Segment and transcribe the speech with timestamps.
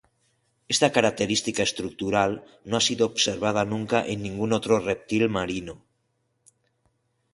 [0.73, 2.31] Esta característica estructural
[2.69, 5.75] no ha sido observada nunca en ningún otro reptil marino.